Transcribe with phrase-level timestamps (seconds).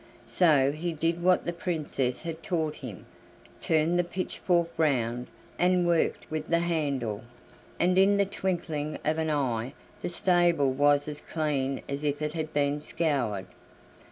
[0.25, 3.05] So he did what the Princess had taught him,
[3.61, 5.27] turned the pitchfork round,
[5.59, 7.21] and worked with the handle,
[7.79, 12.33] and in the twinkling of an eye the stable was as clean as if it
[12.33, 13.45] had been scoured.